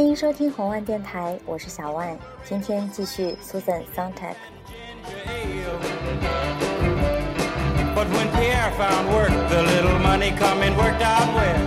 [0.00, 2.18] 欢迎收听红万电台，我是小万。
[2.42, 4.34] 今天继续 Susan Sontag。
[9.10, 11.60] Work, the little money coming worked out well.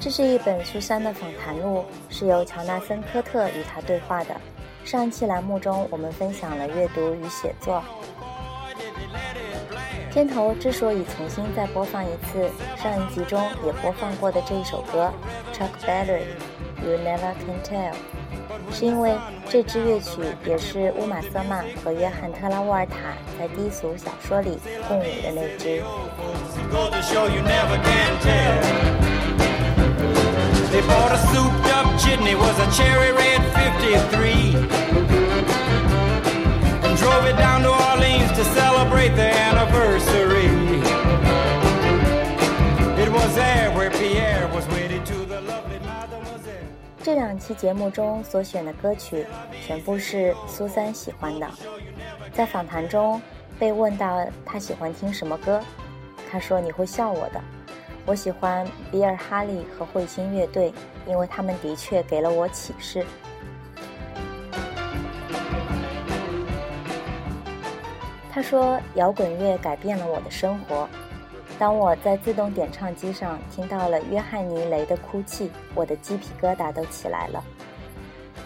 [0.00, 4.34] 这是一本苏珊的访谈录，是由乔纳森·科特与他对话的。
[4.86, 7.84] 上一期栏目中，我们分享了阅读与写作。
[10.16, 15.12] 片头之所以重新再播放一次上一集中也播放过的这一首歌
[15.52, 16.22] ，Chuck Berry，
[16.84, 17.92] 《You Never Can Tell》，
[18.72, 19.14] 是因为
[19.48, 22.96] 这支乐曲也是乌玛·瑟曼和约翰·特拉沃尔塔
[23.38, 25.82] 在低俗小说里共舞的那支。
[38.36, 40.44] To celebrate the anniversary.
[43.02, 46.66] It was there where Pierre was wedded to the lovely mademoiselle.
[47.02, 49.24] 这两期节目中所选的歌曲
[49.66, 51.48] 全部是苏珊喜欢的。
[52.34, 53.18] 在访谈中
[53.58, 55.58] 被问到她喜欢听什么歌，
[56.30, 57.40] 她说：“你会笑我的，
[58.04, 60.74] 我喜欢比尔·哈利和彗星乐队，
[61.06, 63.02] 因为他们的确给了我启示。”
[68.36, 70.86] 他说：“摇滚乐改变了我的生活。
[71.58, 77.42] 当我在自动点唱机上听到了约翰尼·雷的哭泣，我的鸡皮疙瘩都起来了。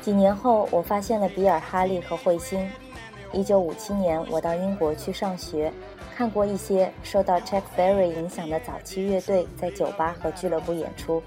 [0.01, 2.71] 几年后，我发现了比尔·哈利和彗星。
[3.33, 5.73] 1957年，我到英国去上学，
[6.17, 11.21] 看过一些受到 Chuck Berry 影响的早期乐队在酒吧和俱乐部演出。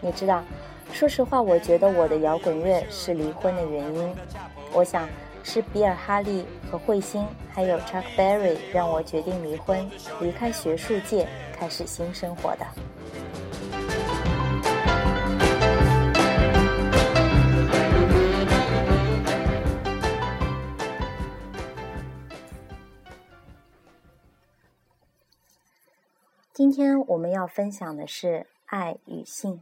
[0.00, 0.42] 你知道，
[0.90, 4.10] 说实话，我觉得我的摇滚乐是离婚的原因。
[4.72, 5.06] 我想。”
[5.46, 9.88] 是比尔·哈利和彗星，还有 Chuck Berry 让我决定离婚，
[10.20, 12.66] 离开学术界，开始新生活的。
[26.52, 29.60] 今天我们要分享的是爱与性。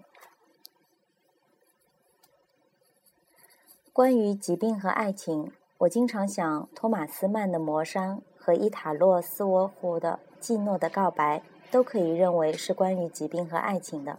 [3.93, 5.53] 关于疾病和爱情。
[5.83, 11.39] 我经常想，托马斯曼的《魔山》和伊塔洛·斯沃夫的《季诺的告白》
[11.73, 14.17] 都可以认为是关于疾病和爱情的，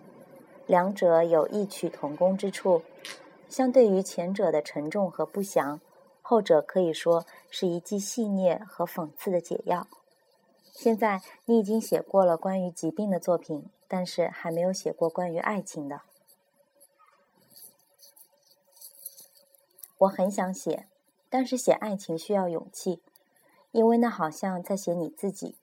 [0.67, 2.81] 两者有异曲同工之处。
[3.47, 5.79] 相对于前者的沉重和不祥，
[6.21, 9.87] 后者可以说是一剂戏谑和讽刺的解药。
[10.73, 16.01] 现在你已经写过了关于疾病的作品，但是还没有写过关于爱情的。
[19.99, 20.87] 我很想写。
[21.33, 23.01] 但是写爱情需要勇气，
[23.71, 25.55] 因为那好像在写你自己。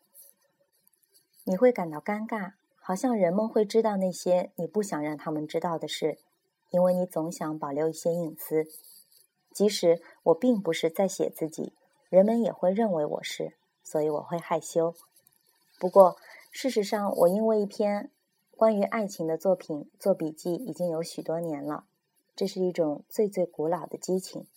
[1.45, 6.19] 你会感到尴尬，好像人们会知道那些你不想让他们知道的事，
[6.71, 8.67] 因为你总想保留一些隐私。
[9.53, 11.73] 即使我并不是在写自己，
[12.09, 13.55] 人们也会认为我是，
[13.85, 14.97] 所以我会害羞。
[15.79, 16.17] 不过，
[16.51, 18.11] 事实上，我因为一篇
[18.57, 21.85] 关于爱情的作品做笔记已经有许多年了。
[22.35, 24.49] 这是一种最最古老的激情。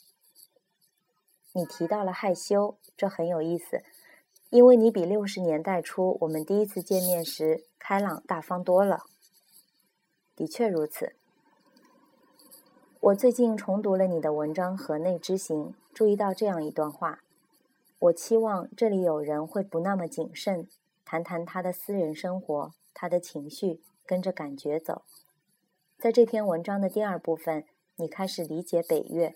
[1.53, 3.83] 你提到了害羞，这很有意思，
[4.49, 9.03] 因为你比六十年代初我们第一次见面时开朗大方多了。
[10.35, 11.15] 的确如此。
[12.99, 17.19] 我最近重读了你的文章《河内之行》，注意到这样一段话：
[17.99, 20.67] 我期望这里有人会不那么谨慎，
[21.05, 25.03] 谈谈他的私人生活，他的情绪，跟着感觉走。
[25.99, 27.65] 在这篇文章的第二部分，
[27.97, 29.35] 你开始理解北越。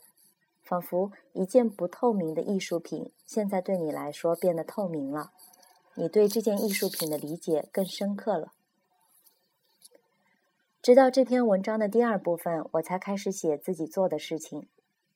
[0.68, 5.32] 仿佛一件不透明的艺术品，现在对你来说变得透明了。
[5.96, 8.52] 你对这件艺术品的理解更深刻了。
[10.82, 14.68] 直到这篇文章的第二部分，我才开始写自己做的事情，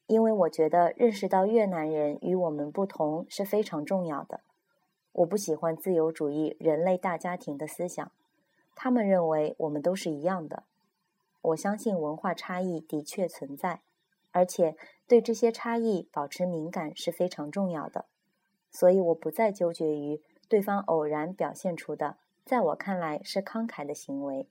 [0.07, 4.39] 因为我觉得认识到越南人与我们不同是非常重要的。
[5.11, 8.11] 我不喜欢自由主义人类大家庭的思想，
[8.73, 10.63] 他们认为我们都是一样的。
[11.41, 13.81] 我相信文化差异的确存在，
[14.31, 14.75] 而且
[15.11, 18.05] 对这些差异保持敏感是非常重要的。
[18.71, 22.15] 所以我不再纠结于对方偶然表现出的，
[22.45, 24.47] 在我看来是慷慨的行为，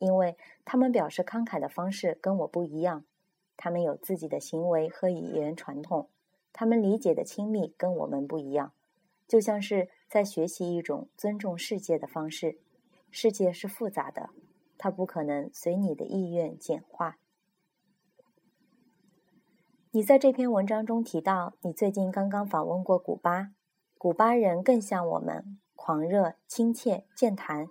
[0.00, 3.04] 因为他们表示慷慨的方式跟我不一样。
[3.56, 6.08] 他们有自己的行为和语言传统，
[6.52, 8.72] 他们理解的亲密跟我们不一样，
[9.28, 12.58] 就像是在学习一种尊重世界的方式。
[13.12, 14.30] 世界是复杂的，
[14.76, 17.19] 它不可能随你的意愿简化。
[19.92, 23.50] 你在这篇文章中提到，你最近刚刚访问过古巴，
[23.98, 27.66] 古巴人更像我们，狂热、亲切、健谈；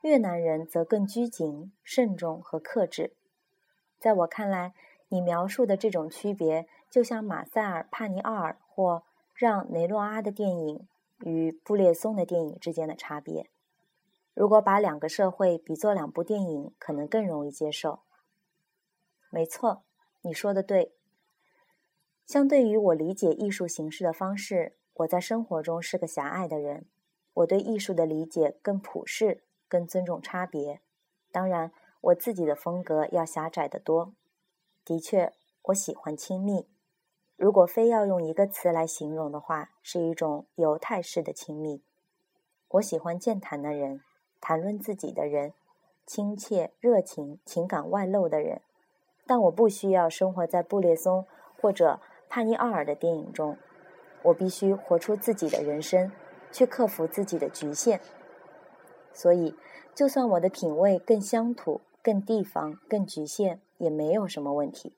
[0.00, 3.14] 越南人则更拘谨、慎重和克制。
[3.98, 4.72] 在我看来，
[5.08, 9.02] 你描述的这种区别，就像马塞尔·帕尼奥尔或
[9.34, 13.50] 让·雷诺阿的电影与布列松的电影之间的差别。
[14.32, 18.00] 如果把两个社会比作两部电影，可能更容易接受。
[19.28, 19.82] 没错，
[20.22, 20.94] 你说的对。
[22.30, 26.86] 相对于我理解艺术形式的方式，我在生活中是个狭隘的人。
[27.34, 30.80] 我对艺术的理解更普世，更尊重差别。
[31.32, 31.72] 当然，
[32.02, 34.12] 我自己的风格要狭窄得多。
[34.84, 35.32] 的确，
[35.62, 36.68] 我喜欢亲密。
[37.36, 41.82] 如果非要用一个词来形容的话，是一种犹太式的亲密。
[42.68, 44.02] 我喜欢健谈的人，
[44.40, 45.52] 谈论自己的人，
[46.06, 48.62] 亲切、热情、情感外露的人。
[49.26, 51.26] 但我不需要生活在布列松
[51.60, 52.00] 或者。
[52.30, 53.58] 帕尼奥尔的电影中，
[54.22, 56.12] 我必须活出自己的人生，
[56.52, 58.00] 去克服自己的局限。
[59.12, 59.56] 所以，
[59.96, 64.94] 就算我的品味更乡土、更地方、更局限，也没有什么问题。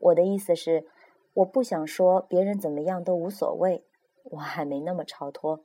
[0.00, 0.88] 我的意思是，
[1.34, 3.84] 我不想说别人怎么样都无所谓，
[4.24, 5.64] 我还没那么超脱。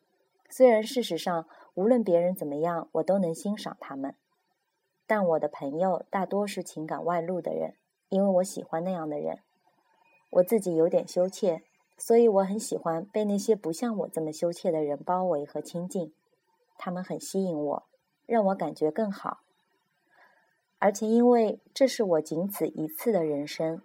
[0.52, 4.14] 虽然事实上，无论别人怎么样，我都能欣赏他们。
[5.08, 7.74] 但我的朋友大多是情感外露的人，
[8.10, 9.40] 因为我喜欢那样的人。
[10.32, 11.62] 我自己有点羞怯，
[11.98, 16.14] 所以我很喜欢被那些不像我这么羞怯的人包围和亲近。
[16.78, 17.84] 他们很吸引我，
[18.26, 19.42] 让我感觉更好。
[20.80, 23.82] 而且因为这是我仅此一次的人生。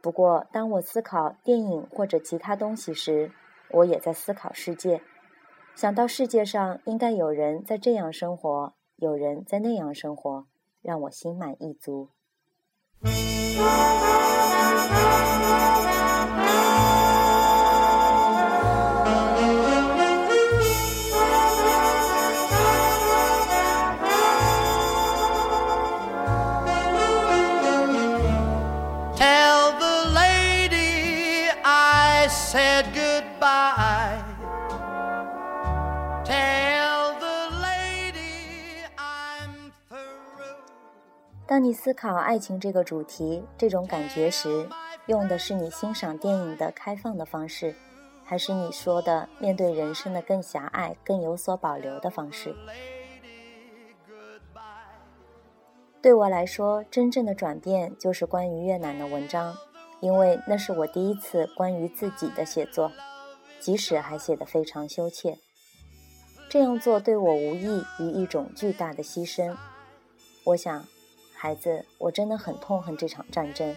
[0.00, 3.32] 不过，当我思考电影或者其他东西时，
[3.70, 5.02] 我也在思考世界。
[5.74, 10.46] 想到世界上应该有人在这样生活，有人在那样生活，
[10.80, 12.08] 让我心满意足。
[41.58, 44.68] 当你思考爱情这个主题、这种感觉时，
[45.06, 47.74] 用的是你欣赏电影的开放的方式，
[48.22, 52.54] 还是你说的面对人生的更狭隘、更有所保留的方式？
[56.00, 59.56] 对我来说，真正的转变就是关于越南的文章，
[59.98, 62.92] 因为那是我第一次关于自己的写作，
[63.58, 65.36] 即使还写得非常羞怯。
[66.48, 69.56] 这样做对我无异于一种巨大的牺牲。
[70.44, 70.86] 我想。
[71.40, 73.76] 孩子，我真的很痛恨这场战争。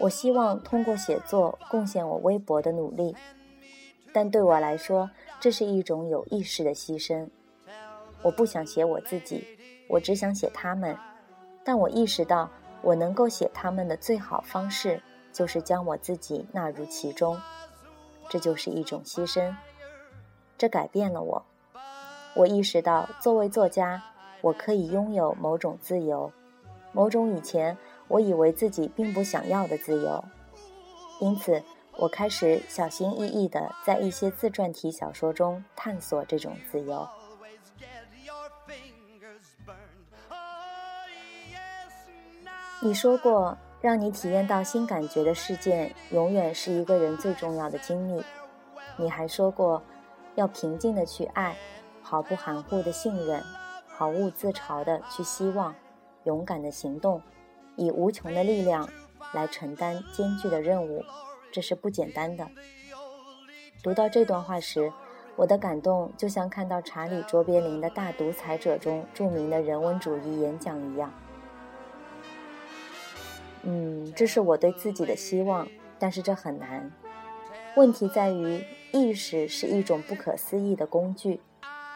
[0.00, 3.14] 我希望通过写作贡献我微薄的努力，
[4.10, 7.28] 但对我来说，这是一种有意识的牺牲。
[8.22, 9.44] 我不想写我自己，
[9.86, 10.96] 我只想写他们。
[11.62, 12.48] 但我意识到，
[12.80, 17.38] 我能够写他们的最好方式，就是将我自己纳入其中。
[18.30, 19.54] 这就是一种牺牲。
[20.56, 21.44] 这改变了我。
[22.34, 24.02] 我意识到，作为作家，
[24.40, 26.32] 我可以拥有某种自由。
[26.92, 27.76] 某种以前
[28.08, 30.24] 我以为自己并不想要的自由，
[31.20, 31.62] 因此
[31.96, 37.08] 我开始小心翼翼地在一些自传体小说中探索这种自由。
[42.80, 48.22] 你说过，让你体验到新感觉的事件，永远是一个人最重要的经历。
[48.96, 49.82] 你还说过，
[50.36, 51.56] 要平静的去爱，
[52.00, 53.42] 毫不含糊的信任，
[53.88, 55.74] 毫无自嘲的去希望。
[56.24, 57.22] 勇敢的行动，
[57.76, 58.88] 以无穷的力量
[59.32, 61.04] 来承担艰巨的任务，
[61.52, 62.46] 这是不简单的。
[63.82, 64.92] 读到这段话时，
[65.36, 71.12] 我的感动就像看到查理·卓别林的《大独裁者》中著名的人文主义演讲一样。
[73.62, 76.90] 嗯，这是我对自己的希望，但是这很难。
[77.76, 81.40] 问题在于，意识是一种不可思议的工具。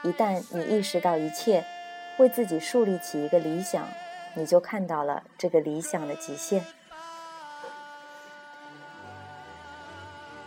[0.04, 1.64] 一旦你意识到一切，
[2.18, 3.86] 为自己树立起一个理想。
[4.34, 6.64] 你就看到了这个理想的极限。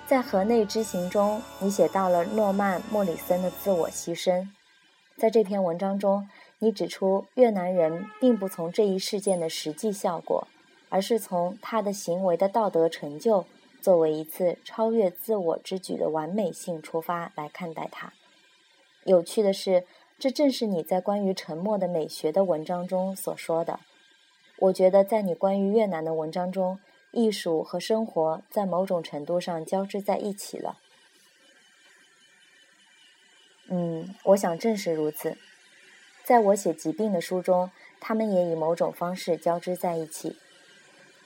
[0.07, 4.47] 在河内之行中，你写到了诺曼·莫里森的自我牺牲。
[5.17, 10.47] 在这篇文章中，你指出越南人并不从这一事件的实际效果，
[10.89, 13.45] 而是从他的行为的道德成就
[13.81, 18.13] 作为一次超越自我之举的完美性出发来看待它。
[19.05, 19.85] 有趣的是，
[20.17, 23.81] 这正是你在关于沉默的美学的文章中所说的。
[24.57, 26.79] 我觉得在你关于越南的文章中，
[27.11, 30.77] 艺术和生活在某种程度上交织在一起了。
[33.67, 35.37] 嗯，我想正是如此。
[36.23, 37.69] 在我写疾病的书中，
[37.99, 40.37] 他们也以某种方式交织在一起，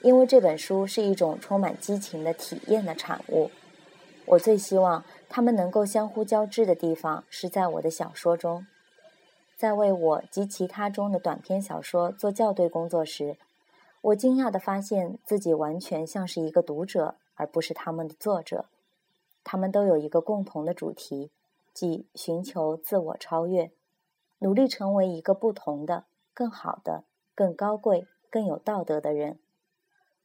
[0.02, 3.52] 因为这本书是一种充满激情的体验的产物。
[4.26, 5.04] 我最希望。
[5.32, 8.66] 他们能够相互交织的地方是在我的小说中，
[9.60, 13.36] 在为我及其他中的短篇小说做校对工作时，
[14.00, 18.64] 我惊讶地发现自己完全像是一个读者，而不是他们的作者。
[19.44, 21.30] 他们都有一个共同的主题，
[21.74, 23.70] 即寻求自我超越，
[24.38, 29.38] 努力成为一个不同的、更好的、更高贵、更有道德的人。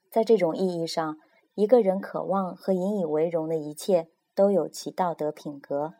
[0.09, 1.19] 在这种意义上，
[1.55, 4.07] 一个人渴望和引以为荣的一切。
[4.33, 5.93] 都有其道德品格，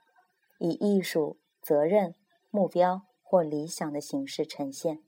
[0.57, 2.15] 以艺术、责任、
[2.49, 4.99] 目标或理想的形式呈现。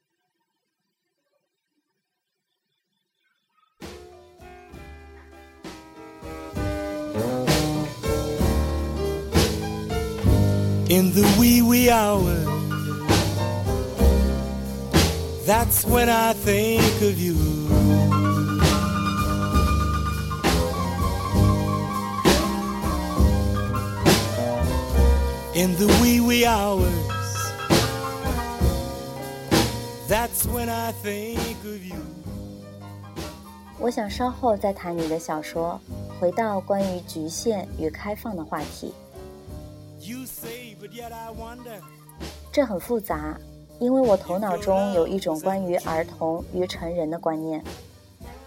[10.89, 12.47] In the wee wee hours,
[15.45, 17.35] that's when I think of you.
[25.57, 27.16] in the wee wee hours.
[30.09, 31.97] That's when I think of you.
[33.77, 35.77] 我想稍后再谈你的小说，
[36.17, 38.93] 回到关于局限与开放的话题。
[42.53, 43.37] 这很复杂，
[43.79, 47.61] 因为我头脑中有一种关于儿童与成人的观念。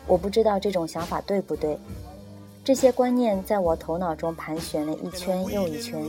[0.07, 1.79] 我不知道这种想法对不对。
[2.65, 6.03] 这些观念在我头脑中盘旋了一圈又一圈。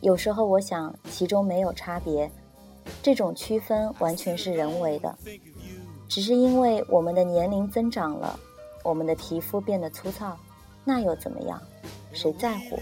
[0.00, 2.30] 有时候我想，其中没有差别，
[3.02, 5.16] 这种区分完全是人为的，
[6.08, 8.38] 只是因为我们的年龄增长了，
[8.82, 10.36] 我们的皮肤变得粗糙，
[10.84, 11.60] 那又怎么样？
[12.12, 12.78] 谁在乎？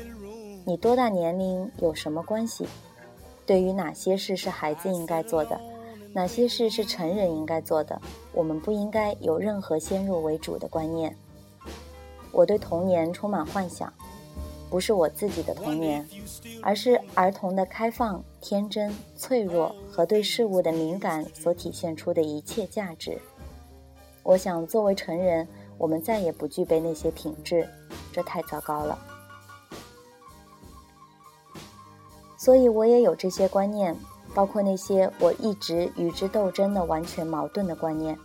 [0.65, 2.67] 你多大年龄有什么关系？
[3.45, 5.61] 对于哪些事是孩子应该做的，
[6.13, 8.01] 哪些事是成人应该做的，
[8.33, 11.17] 我们不应该有任何先入为主的观念。
[12.33, 13.93] 我对童年充满幻想。
[14.69, 16.07] 不是我自己的童年，
[16.61, 23.19] 而是儿童的开放、天真、脆弱和对事物的敏感所体现出的一切价值。
[24.23, 25.47] 我想，作为成人，
[25.79, 27.69] 我们再也不具备那些品质，
[28.13, 28.99] 这太糟糕了。
[32.37, 33.97] 所以，我也有这些观念，
[34.35, 38.19] 包括那些我一直与之斗争的完全矛盾的观念。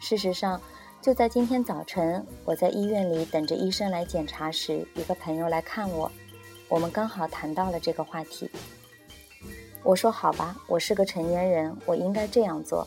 [0.00, 0.60] 事实上。
[1.06, 6.10] 就在今天早晨，我在医院里等着医生来检查时，一个朋友来看我，
[6.68, 8.50] 我们刚好谈到了这个话题。
[9.84, 12.84] 我说：“好吧，我是个成年人，我应该这样做。”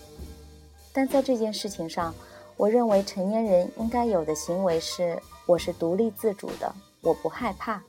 [0.91, 2.13] 但在这件事情上，
[2.57, 7.81] 我认为成年人应该有的行为是：我是独立自主的，我不害怕。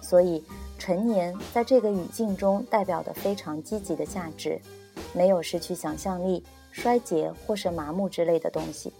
[0.00, 0.42] 所以，
[0.78, 4.58] 成年在这个语境中代表的非常积极的价值，
[5.12, 8.90] 没有失去想象力、衰竭或是麻木之类的东西。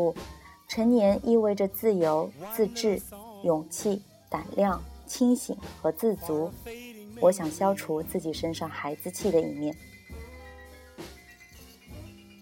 [0.00, 0.14] 不，
[0.66, 2.98] 成年意味着自由、自治、
[3.42, 6.50] 勇气、胆量、清醒和自足。
[7.20, 9.76] 我想消除自己身上孩子气的一面。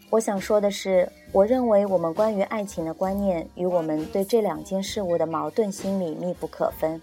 [0.09, 7.03] 我想说的是，我认为我们关于爱情的观念与我们对这两件事物的矛盾心理密不可分。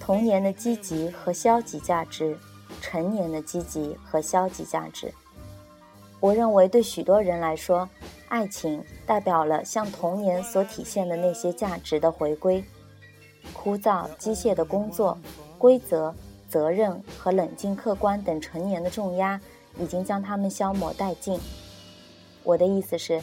[0.00, 2.34] 童年的积极和消极价值，
[2.80, 5.12] 成年的积极和消极价值。
[6.18, 7.86] 我认为对许多人来说。
[8.32, 12.64] 爱情代表了向童年所体现的那些价值的回归。
[13.52, 15.18] 枯燥机械的工作、
[15.58, 16.14] 规则、
[16.48, 19.38] 责任和冷静客观等成年的重压，
[19.78, 21.38] 已经将他们消磨殆尽。
[22.42, 23.20] 我的意思是，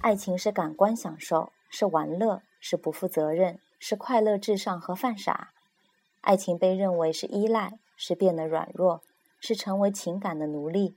[0.00, 5.50] 爱情是感官享受，是玩乐，是不负责任，是快乐至上和犯傻。
[6.20, 9.02] 爱情被认为是依赖，是变得软弱，
[9.40, 10.94] 是成为情感的奴隶。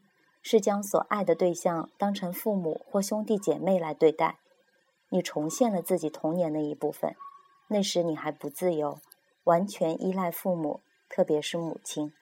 [0.47, 4.37] 是将所爱的对象当成父母或兄弟姐妹来对待，
[5.09, 7.15] 你重现了自己童年的一部分。
[7.67, 8.99] 那时你还不自由，
[9.45, 12.13] 完全依赖父母，特别是母亲。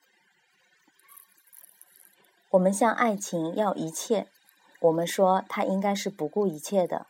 [2.51, 4.27] 我们向爱情要一切，
[4.79, 7.07] 我们说它应该是不顾一切的，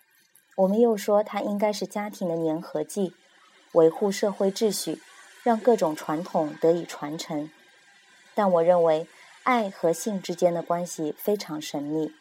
[0.56, 3.14] 我们又说它应该是家庭的粘合剂，
[3.74, 5.00] 维护社会秩序，
[5.44, 7.52] 让各种传统得以传承。
[8.34, 9.08] 但我认为。
[9.44, 12.14] 爱和性之间的关系非常神秘。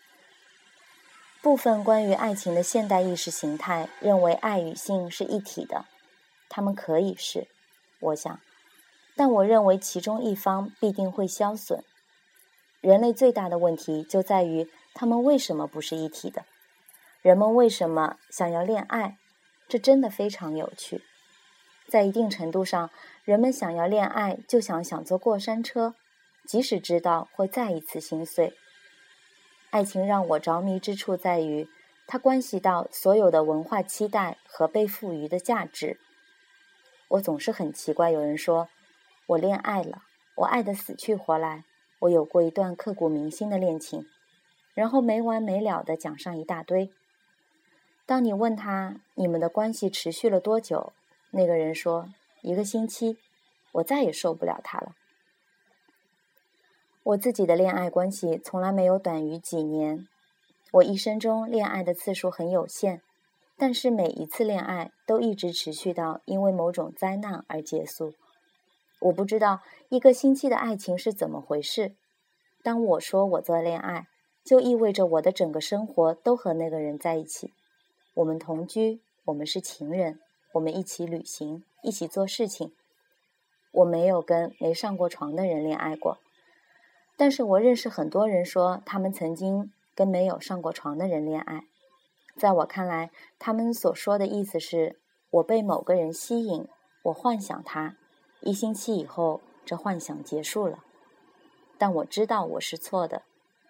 [1.40, 5.86] 部分关于爱情的现代意识形态认为爱与性是一体的，
[6.48, 7.48] 他们可以是，
[8.00, 8.40] 我想，
[9.16, 11.82] 但我认为其中一方必定会消损。
[12.80, 16.44] 人类最大的问题就在于他们为什么不是一体的？
[17.22, 19.16] 人们为什么想要恋爱？
[19.68, 21.02] 这真的非常有趣。
[21.88, 22.90] 在一定程度上，
[23.24, 25.94] 人们想要恋爱，就想想坐过山车，
[26.44, 28.54] 即使知道会再一次心碎。
[29.70, 31.68] 爱情让我着迷之处在于，
[32.06, 35.98] 它关系到所有的文化期待和被赋予的价值。
[37.08, 38.68] 我总是很奇怪，有人说
[39.26, 40.02] 我恋爱了，
[40.36, 41.64] 我爱得死去活来，
[42.00, 44.06] 我有过一段刻骨铭心的恋情，
[44.74, 46.90] 然后没完没了的讲上一大堆。
[48.04, 50.92] 当你问他你们的关系持续了多久，
[51.30, 52.08] 那个人说
[52.42, 53.16] 一个星期，
[53.72, 54.94] 我再也受不了他了。
[57.04, 60.06] 我自己的恋爱关系从来没有短于几年，
[60.70, 63.02] 我一生中恋爱的次数很有限，
[63.56, 68.14] 但是每一次恋爱都一直持续到因为某种灾难而结束。
[69.00, 71.96] 我不知道一个星期的爱情是怎么回事。
[72.62, 74.06] 当我说我做恋爱，
[74.44, 77.52] 就意味着我的整个生活都和那个人在一起。
[78.14, 80.20] 我们同居，我们是情人，
[80.52, 82.72] 我们一起旅行，一起做事情。
[83.72, 86.18] 我没有跟没上过床的人恋爱过。
[87.22, 91.68] 但是我认识很多人说，他们曾经跟没有上过床的人恋爱。
[92.36, 94.98] 在我看来，他们所说的意思是：
[95.30, 96.66] 我被某个人吸引，
[97.04, 97.94] 我幻想他，
[98.40, 100.82] 一星期以后，这幻想结束了。
[101.78, 103.22] 但我知道我是错的，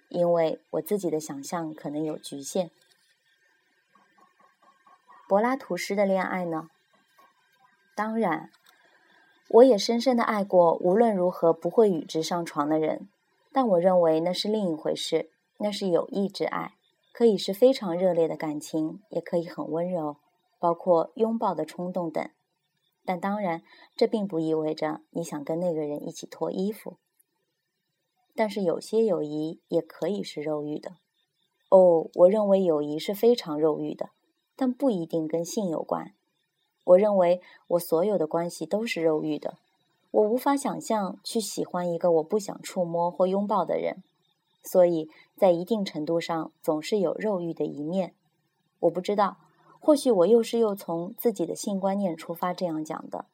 [0.08, 2.70] 因为我自己的想象可能有局限。
[5.28, 6.70] 柏拉图式的恋爱呢？
[7.94, 8.50] 当然，
[9.48, 13.10] 我也深深的爱过无论如何不会与之上床的人。
[13.52, 16.74] 但我认为那是另一回事，那是友谊之爱，
[17.12, 20.16] 可以是非常热烈的感情，也可以很温柔，
[20.58, 22.26] 包括拥抱的冲动等。
[23.04, 23.62] 但当然，
[23.96, 26.98] 这并不意味着你想跟那个人一起脱衣服。
[28.34, 30.92] 但是有些友谊也可以是肉欲的。
[31.68, 34.10] 哦，我认为友谊是非常肉欲的，
[34.56, 36.14] 但不一定跟性有关。
[36.84, 39.58] 我认为我所有的关系都是肉欲的。
[40.12, 44.02] 我无法想象去喜欢一个我不想触摸或拥抱的人，
[44.62, 48.14] 所以在一定程度上总是有肉欲的一面。
[48.80, 49.38] 我不知道，
[49.80, 53.24] 或许我又是又从自己的性观念出发这样讲的，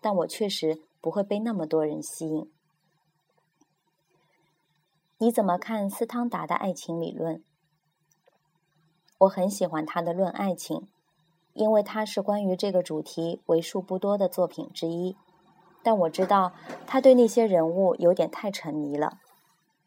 [0.00, 2.50] 但我确实不会被那么多人吸引。
[5.18, 7.42] 你怎么看斯汤达的爱情理论？
[9.18, 10.78] 我很喜欢他的《论爱情》，
[11.52, 15.16] 因为它是关于这个主题为数不多的作品之一。
[15.82, 16.52] 但我知道
[16.86, 19.18] 他对那些人物有点太沉迷了。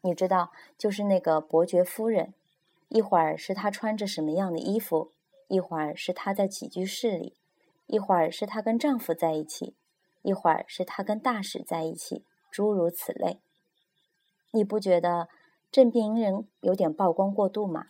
[0.02, 2.32] 你知道，就是那个伯爵夫人，
[2.88, 5.10] 一会儿是她穿着什么样的衣服，
[5.48, 7.34] 一会儿是她在起居室里，
[7.86, 9.74] 一会儿是她跟丈夫在一起，
[10.22, 13.40] 一会儿是她跟大使在一起，诸如此类。
[14.52, 15.28] 你不觉得
[15.72, 17.86] 这名人有点曝光过度吗？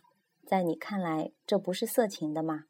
[0.46, 2.64] 在你看来，这不是色情的吗？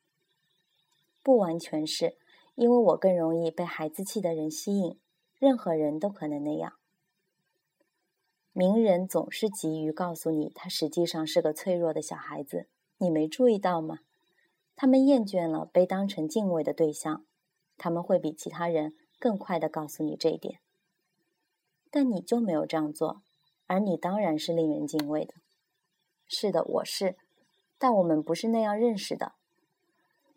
[1.22, 2.16] 不完全是，
[2.56, 4.98] 因为我更容易被孩子气的人吸引。
[5.38, 6.74] 任何人都可能那样。
[8.52, 12.68] 名人总是急于告诉你，他实际上是个脆弱的小孩子。
[12.98, 13.98] 你没注意到吗？
[14.74, 17.26] 他们厌倦了被当成敬畏的对象，
[17.76, 20.60] 他们会比其他人更快的告诉你这一点。
[21.90, 23.22] 但你就没有这样做，
[23.66, 25.34] 而你当然是令人敬畏的。
[26.26, 27.16] 是的，我是，
[27.78, 29.32] 但我们不是那样认识的。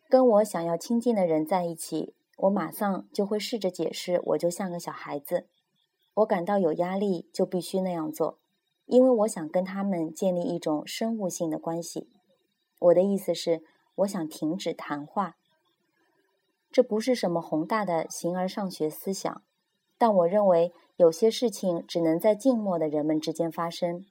[0.10, 2.14] 跟我想要亲近的人在一起。
[2.41, 5.47] 我马上就会试着解释，我就像个小孩子，
[6.13, 8.39] 我感到有压力，就必须那样做，
[8.86, 12.10] 因为我想跟他们建立一种生物性的关系。
[12.80, 13.62] 我的意思是，
[13.95, 15.36] 我想停止谈话。
[16.71, 19.41] 这不是什么宏大的形而上学思想，
[19.97, 24.06] 但我认为有些事情只能在静默的人们之间发生。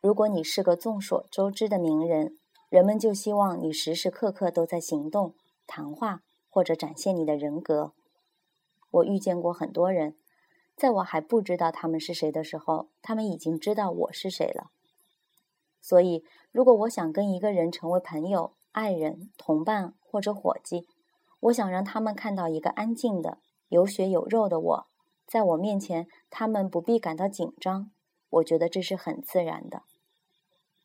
[0.00, 2.38] 如果你是个众所周知的名人，
[2.70, 5.34] 人们就希望你时时刻刻都在行动、
[5.66, 6.22] 谈话。
[6.58, 7.92] 或者展现你的人格。
[8.90, 10.16] 我遇见过很多人，
[10.74, 14.72] 在我还不知道他们是谁的时候，他们已经知道我是谁了。
[15.80, 20.88] 所以，如果我想跟一个人成为朋友、爱人、同伴或者伙计，
[21.38, 24.86] 我想让他们看到一个安静的、有血有肉的我，
[25.28, 27.92] 在我面前，他们不必感到紧张。
[28.30, 29.82] 我觉得这是很自然的。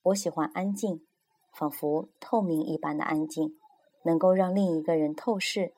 [0.03, 1.03] 我喜欢安静，
[1.51, 3.57] 仿佛透明一般的安静。
[4.03, 5.73] 能够让另一个人透视，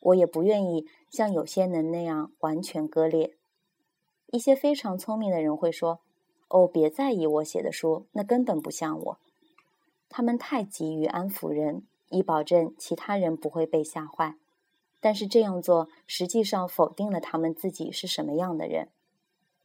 [0.00, 3.36] 我也不愿意像有些人那样完全割裂。
[4.26, 6.00] 一些非常聪明的人会说
[6.48, 9.18] ：“哦，别在意我写的书，那根本不像我。”
[10.10, 14.36] 他们太急于安抚人，以保证其他人不会被吓坏。
[15.00, 18.88] 但是这样做实际上否定了他们自己是什么样的人，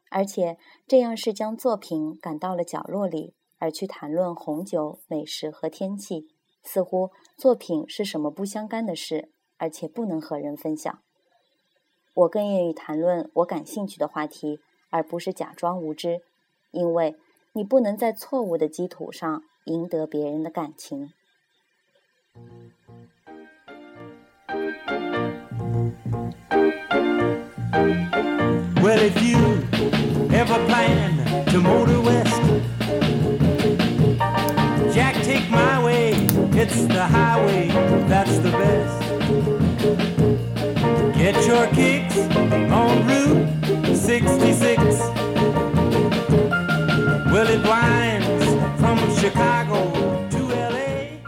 [0.10, 6.28] 而且这样是将作品赶到了角落里，而去谈论红酒、美食和天气，
[6.64, 11.00] 似乎作品是什么不相干的事，而且不能和人分享。
[12.14, 16.22] 我更愿意谈论我感兴趣的话题，而不是假装无知，
[16.72, 17.16] 因为
[17.54, 21.14] 你不能在错误的基础上赢得别人的感情。
[42.52, 45.00] On Route 66.
[47.32, 48.46] Well, it winds
[48.80, 49.92] from Chicago
[50.30, 51.20] to LA.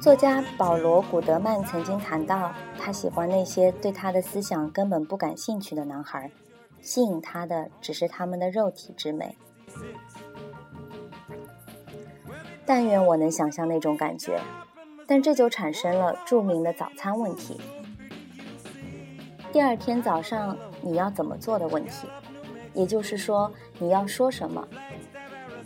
[0.00, 6.30] 作家保罗·古德曼曾经谈到，他喜欢那些对他的思想根本不感兴趣的男孩，
[6.80, 9.36] 吸引他的只是他们的肉体之美。
[12.64, 14.40] 但愿我能想象那种感觉，
[15.06, 17.60] 但这就产生了著名的早餐问题：
[19.52, 22.06] 第二天早上你要怎么做的问题，
[22.72, 24.66] 也就是说你要说什么。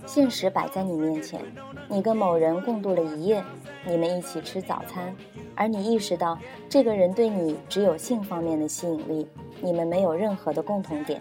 [0.07, 1.41] 现实摆在你面前，
[1.89, 3.45] 你跟某人共度了一夜，
[3.87, 5.15] 你们一起吃早餐，
[5.55, 9.29] 而你意识到这个人对你只有性方面的吸引力，
[9.61, 11.21] 你们没有任何的共同点，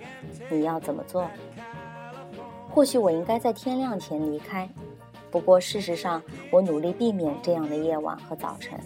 [0.49, 1.29] 你要怎么做？
[2.69, 4.69] 或许我应该在天亮前离开，
[5.29, 8.79] 不过事实上我努力避免这样的夜晚和早晨。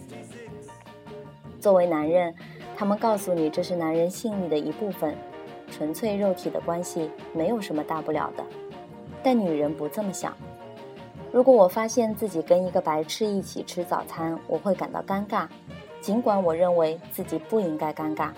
[1.60, 2.32] 作为男人，
[2.78, 5.12] 他们告诉你这是男人性欲的一部分，
[5.68, 8.44] 纯粹肉体的关系没有什么大不了的。
[9.20, 10.32] 但女人不这么想。
[11.32, 15.48] 如果我发现自己跟一个白痴一起吃早餐，我会感到尴尬，
[16.00, 18.30] 尽管我认为自己不应该尴尬。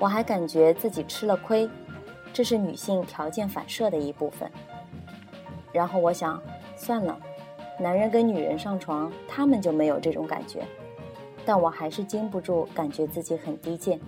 [0.00, 1.70] 我还感觉自己吃了亏，
[2.32, 4.50] 这是女性条件反射的一部分。
[5.72, 6.42] 然后我想，
[6.74, 7.16] 算了，
[7.78, 10.64] 男人跟女人上床，他们就没有这种感觉。
[11.46, 13.98] 但我还是禁不住感觉自己很低贱。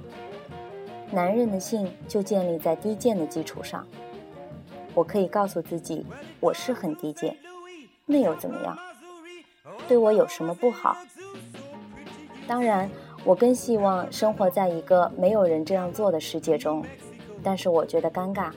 [1.10, 3.86] 男人的性就建立在低贱的基础上。
[4.94, 6.04] 我可以告诉自己，
[6.40, 7.36] 我是很低贱，
[8.04, 8.76] 那又怎么样？
[9.86, 10.96] 对我有什么不好？
[12.48, 12.90] 当然，
[13.24, 16.84] 我更希望生活在一个没有人这样做的世界中，
[17.42, 18.50] 但是我觉得尴尬，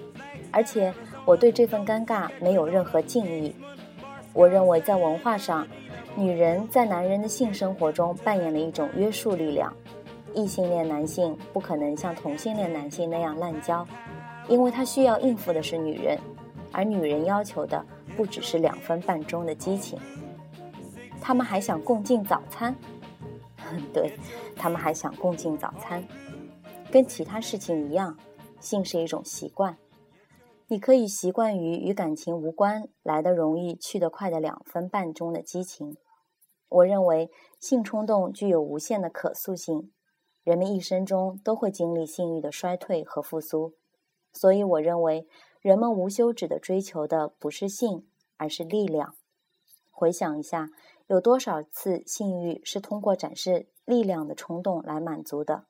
[0.52, 0.92] 而且
[1.26, 3.56] 我对这份尴尬没有任何敬意。
[4.34, 5.68] 我认为在文化上，
[6.16, 9.74] 女人在男人的性生活中扮演了一种约束力量。
[10.34, 13.86] 异性恋男性不可能像同性恋男性那样滥交。
[14.48, 16.18] 因为他需要应付的是女人，
[16.72, 17.86] 而女人要求的
[18.18, 19.98] 不只是两分半钟的激情。
[21.22, 22.76] 他们还想共进早餐，
[23.94, 24.12] 对
[24.56, 26.04] 他们还想共进早餐。
[26.92, 28.18] 跟其他事情一样，
[28.60, 29.78] 性是一种习惯。
[30.72, 35.98] 你可以习惯于与感情无关、来得容易、去得快的两分半钟的激情。
[36.70, 37.30] 我认为
[37.60, 39.92] 性冲动具有无限的可塑性。
[40.46, 43.74] 人们一生中都会经历性欲的衰退和复苏。
[44.32, 45.28] 所以，我认为
[45.60, 48.08] 人们无休止的追求的不是性，
[48.38, 49.16] 而是力量。
[49.92, 50.70] 回想一下，
[51.08, 55.66] 有多少次性欲是通过展示力量的冲动来满足的？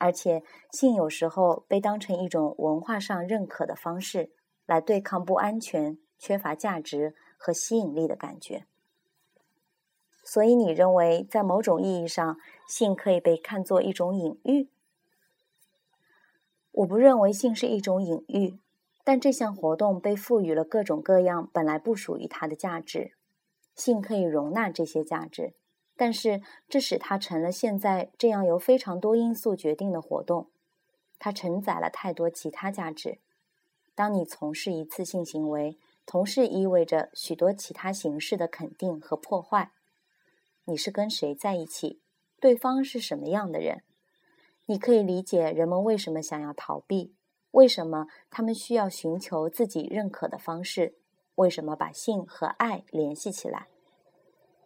[0.00, 4.32] 而且，性有时候被当成一种文化上认可的方式，
[4.64, 8.64] 来对抗不安全、缺乏价值和吸引力的感觉。
[10.24, 14.70] 所以，你认为在某种意义上，性可以被看作一种隐喻？
[16.72, 18.58] 我不认为性是一种隐喻，
[19.04, 23.12] 但这项活动被赋予了各种各样本来不属于它的价值。
[23.74, 25.52] 性可以容纳这些价值，
[26.00, 30.48] 但是这使它成了现在这样由非常多因素决定的活动。
[31.18, 33.18] 它承载了太多其他价值。
[33.94, 39.72] 当你从事一次性行为，同时意味着许多其他形式的肯定和破坏。
[40.64, 42.00] 你是跟谁在一起？
[42.40, 43.82] 对方是什么样的人？
[44.64, 47.14] 你可以理解人们为什么想要逃避，
[47.50, 50.94] 为什么他们需要寻求自己认可的方式，
[51.34, 53.66] 为什么把性和爱联系起来。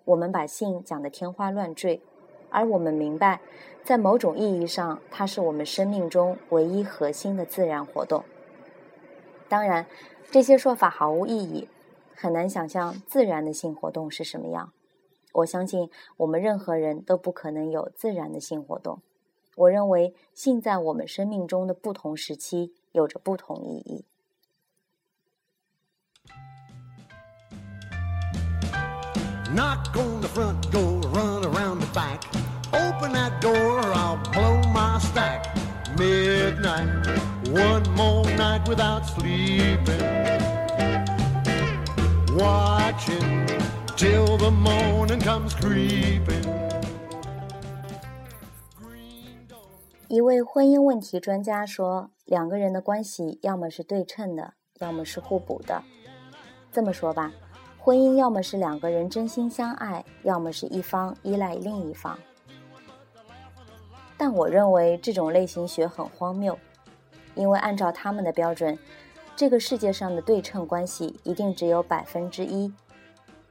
[0.04, 2.02] 我们把性讲得天花乱坠，
[2.50, 3.40] 而我们明白，
[3.82, 8.24] 在某种意义上，它是我们生命中唯一核心的自然活动。
[9.48, 9.86] 当然，
[10.30, 11.68] 这些说法毫无意义，
[12.14, 14.72] 很难想象自然的性活动是什么样。
[15.32, 19.00] 我相信，我们任何人都不可能有自然的性活动。
[19.56, 24.04] 我认为性在我们生命中的不同时期有着不同意义。
[29.54, 32.24] Knock on the front door, run around the back.
[32.72, 35.46] Open that door, I'll blow my stack.
[35.96, 37.06] Midnight,
[37.52, 40.02] one more night without sleeping.
[42.36, 43.46] Watching
[43.96, 46.42] till the morning comes creeping.
[50.08, 55.84] 一位婚姻问题专家说，两个人的关系要么是对称的，要么是互补的。
[56.72, 57.30] 这么说吧，
[57.84, 62.18] 婚姻要么是两个人真心相爱，要么是一方依赖另一方。
[64.16, 66.58] 但我认为这种类型学很荒谬，
[67.34, 68.78] 因为按照他们的标准，
[69.36, 72.72] 这个世界上的对称关系一定只有百分之一，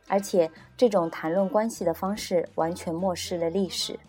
[0.08, 4.00] 而且这种谈论关系的方式完全漠视了历史。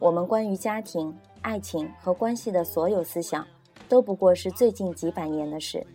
[0.00, 1.16] 我们关于家庭。
[1.42, 3.46] 爱情和关系的所有思想，
[3.86, 5.86] 都不过是最近几百年的事。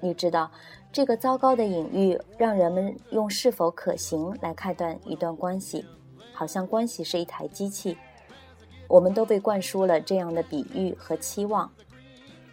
[0.00, 0.48] 你知道，
[0.90, 5.84] 这个糟糕的隐喻让人们用是否可行来判断一段关系，
[6.32, 7.96] 好像关系是一台机器。
[8.88, 11.70] 我们都被灌输了这样的比喻和期望。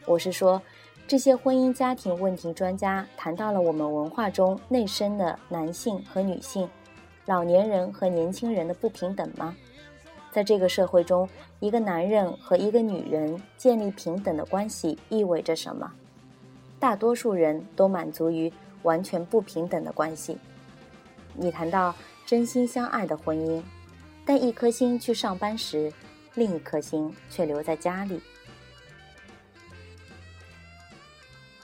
[0.06, 0.62] 我是说，
[1.08, 6.70] 这些婚姻家庭问题专家谈到了我们文化中内生的男性和女性、
[7.26, 9.56] 老年人和年轻人的不平等吗？
[10.30, 11.28] 在这个社会中，
[11.62, 15.90] 一个男人和一个女人建立平等的关系意味着什么？
[16.80, 18.52] 大多数人都满足于
[18.84, 20.38] 完全不平等的关系。
[21.34, 21.94] 你谈到
[22.26, 23.62] 真心相爱的婚姻，
[24.26, 25.92] 但一颗心去上班时，
[26.36, 28.22] 另一颗心却留在家里。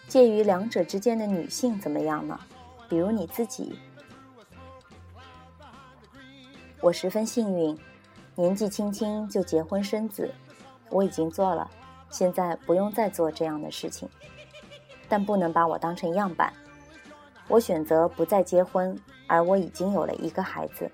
[0.08, 2.40] 介于两者之间的女性怎么样呢？
[2.90, 3.78] 比如你自己，
[6.82, 7.78] 我十分幸运。
[8.34, 10.34] 年纪轻轻就结婚生子，
[10.90, 11.70] 我已经做了，
[12.10, 14.10] 现在不用再做这样的事情。
[15.12, 16.54] 但不能把我当成样板。
[17.50, 18.98] 我选择不再结婚，
[19.28, 20.90] 而我已经有了一个孩子，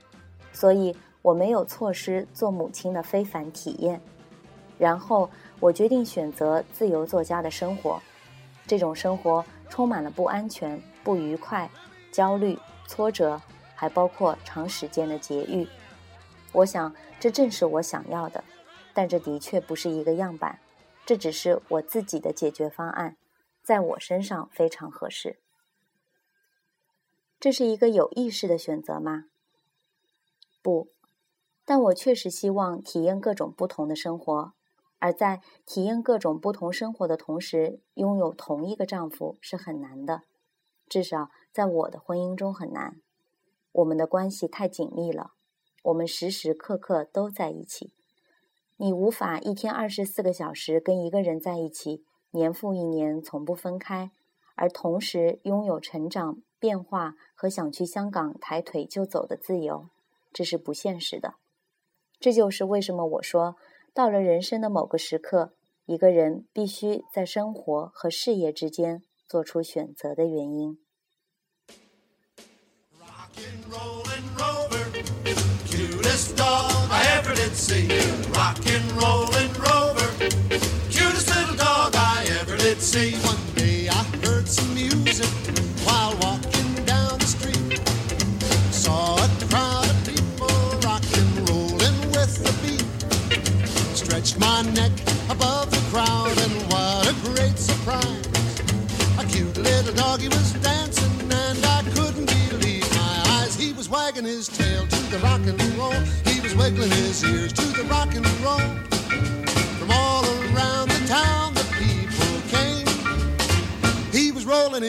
[0.52, 4.02] 所以我没有错失做母亲的非凡体验。
[4.80, 8.02] 然后我决定选择自由作家的生活，
[8.66, 11.70] 这种生活充满了不安全、不愉快、
[12.12, 13.40] 焦虑、挫折，
[13.76, 15.68] 还包括长时间的节育。
[16.54, 18.44] 我想，这正是我想要的，
[18.96, 20.58] 但这的确不是一个样板，
[21.06, 23.16] 这只是我自己的解决方案，
[23.68, 25.40] 在我身上非常合适。
[27.38, 29.26] 这是一个有意识的选择吗？
[30.62, 30.88] 不，
[31.66, 34.54] 但我确实希望体验各种不同的生活，
[35.00, 40.22] 而在体验各种不同生活的同时，拥有同一个丈夫是很难的，
[40.88, 43.02] 至少在我的婚姻中很难。
[43.74, 45.34] 我们的关系太紧密了。
[45.84, 47.92] 我们时时刻刻都在一起，
[48.78, 54.12] 你无法一天二十四个小时跟一个人在一起，年复一年从不分开，
[54.56, 59.90] 而同时拥有成长、变化和想去香港抬腿就走的自由，
[60.34, 61.36] 这是不现实的。
[62.20, 63.56] 这就是为什么我说，
[63.94, 65.54] 到了人生的某个时刻，
[65.86, 70.80] 一个人必须在生活和事业之间做出选择的原因。
[75.78, 77.88] cutest dog I ever did see.
[78.34, 80.10] Rockin' rollin' rover,
[80.90, 82.17] cutest little dog I
[82.74, 83.14] did see.
[83.32, 85.32] One day I heard some music
[85.86, 87.80] while walking down the street.
[88.72, 92.90] Saw a crowd of people rockin', rollin' with the beat.
[93.96, 94.92] Stretched my neck
[95.30, 98.28] above the crowd and what a great surprise.
[99.18, 103.56] A cute little doggy was dancing and I couldn't believe my eyes.
[103.56, 106.02] He was wagging his tail to the rock and roll.
[106.26, 108.87] He was wiggling his ears to the rock and roll.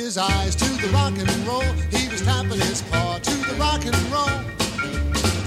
[0.07, 1.63] his eyes to the rock and roll.
[1.91, 4.39] He was tapping his paw to the rock and roll.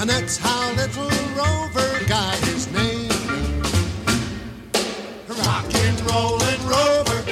[0.00, 3.08] And that's how little Rover got his name.
[5.28, 7.22] Rock and rollin' Rover,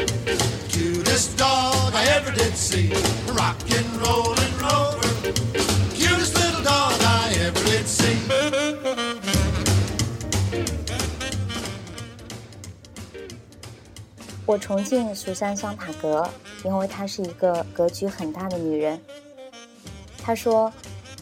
[0.69, 2.95] cutest dog I ever did see.
[3.33, 5.05] Rock and rollin' Rover.
[14.47, 16.29] 我崇敬苏珊·桑塔格，
[16.64, 19.00] 因为她是一个格局很大的女人。
[20.22, 20.72] 她说：“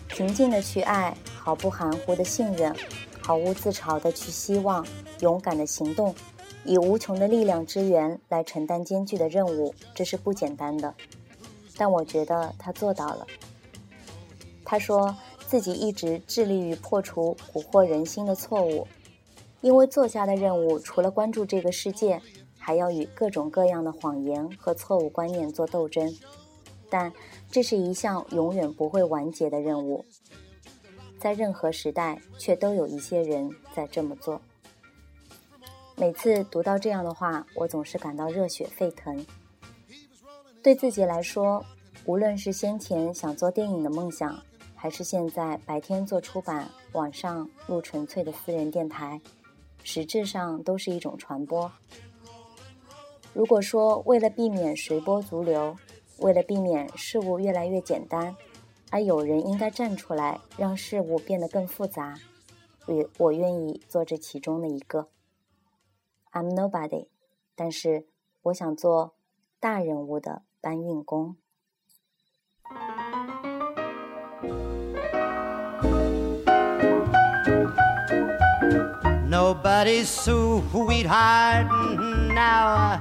[0.10, 2.76] 平静的去爱，毫不含糊的信任，
[3.22, 4.86] 毫无自嘲的去希望，
[5.20, 6.14] 勇敢的行动，
[6.66, 10.94] 以无穷的力量支援来承担艰巨的任务，这是不简单的。
[11.78, 13.26] 但我觉得她做到了。”
[14.66, 15.16] 她说
[15.48, 18.86] 自己一直致力于破除蛊惑人心的错误，
[19.62, 22.22] 因为作家的任务除了关注这个世界。
[22.68, 26.14] 还要与各种各样的谎言和错误观念做斗争，
[26.90, 27.14] 但
[27.50, 30.04] 这是一项永远不会完结的任务。
[31.18, 34.42] 在任何时代，却都有一些人在这么做。
[35.96, 39.26] 每次读到这样的话，我总是感到热血沸腾。
[40.62, 41.64] 对自己来说，
[42.04, 44.38] 无论是先前想做电影的梦想，
[44.76, 49.22] 还是现在白天做出版、晚上录纯粹的私人电台，
[49.86, 51.72] 实质上都是一种传播。
[53.38, 55.78] 如果说为了避免随波逐流，
[56.18, 58.36] 为了避免事物越来越简单，
[58.90, 62.16] 而有人应该站出来让事物变得更复杂，
[62.88, 65.10] 我我愿意做这其中的一个。
[66.32, 67.10] I'm nobody，
[67.54, 68.08] 但是
[68.42, 69.14] 我想做
[69.60, 71.36] 大人物的搬运工。
[79.37, 81.67] Nobody's sweetheart
[82.35, 83.01] now.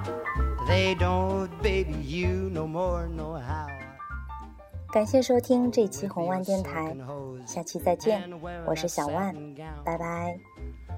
[0.67, 3.67] They don't baby you no more, no how.
[4.93, 6.95] 感谢收听这期红万电台，
[7.45, 8.29] 下期再见，
[8.65, 9.33] 我是小万，
[9.85, 10.37] 拜拜。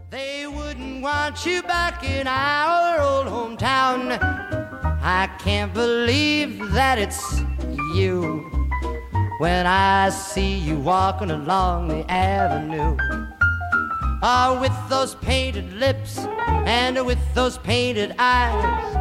[0.10, 4.19] They wouldn't want you back in our old hometown.
[5.01, 7.41] I can't believe that it's
[7.95, 8.43] you.
[9.39, 12.95] When I see you walking along the avenue.
[14.20, 16.18] Ah, with those painted lips
[16.66, 18.96] and with those painted eyes.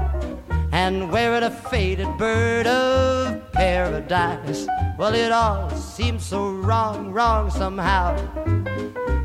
[0.71, 4.67] And wearing a faded bird of paradise.
[4.99, 8.15] Well, it all seems so wrong, wrong somehow.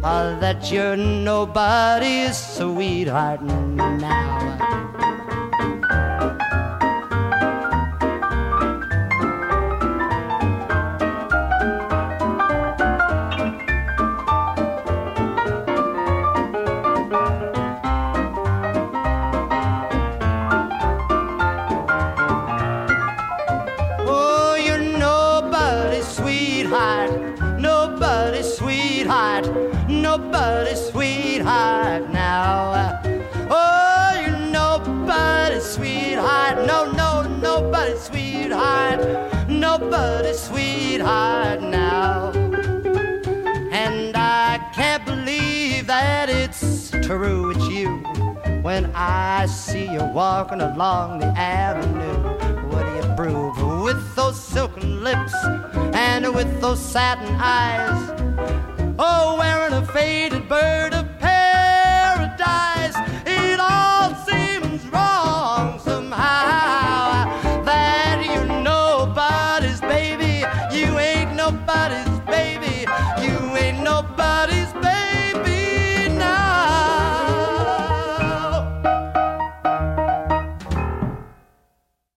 [0.02, 5.01] Ah, that you're nobody's sweetheart now.
[39.92, 42.33] Nobody's sweetheart now.
[43.70, 47.98] And I can't believe that it's true, it's you.
[48.62, 52.22] When I see you walking along the avenue,
[52.70, 53.83] what do you prove?
[53.83, 55.35] With those silken lips
[55.92, 58.00] and with those satin eyes.
[58.98, 60.94] Oh, wearing a faded bird